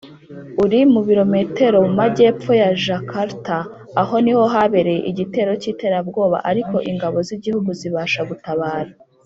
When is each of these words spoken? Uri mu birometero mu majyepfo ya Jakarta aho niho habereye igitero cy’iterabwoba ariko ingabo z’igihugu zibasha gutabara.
Uri 0.63 0.79
mu 0.93 1.01
birometero 1.07 1.77
mu 1.85 1.91
majyepfo 1.99 2.51
ya 2.61 2.69
Jakarta 2.83 3.57
aho 4.01 4.15
niho 4.23 4.43
habereye 4.53 4.99
igitero 5.11 5.51
cy’iterabwoba 5.61 6.37
ariko 6.49 6.75
ingabo 6.91 7.17
z’igihugu 7.27 7.69
zibasha 7.81 8.21
gutabara. 8.31 8.91